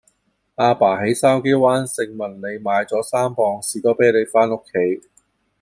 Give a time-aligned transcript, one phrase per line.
[0.55, 5.07] 亞爸喺筲箕灣盛民里買左三磅士多啤梨返屋企